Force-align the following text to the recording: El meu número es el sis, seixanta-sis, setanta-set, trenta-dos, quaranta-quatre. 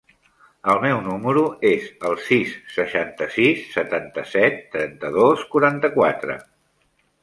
El 0.71 0.79
meu 0.85 1.01
número 1.07 1.43
es 1.73 1.91
el 2.09 2.17
sis, 2.31 2.57
seixanta-sis, 2.79 3.63
setanta-set, 3.77 4.61
trenta-dos, 4.77 5.49
quaranta-quatre. 5.57 6.45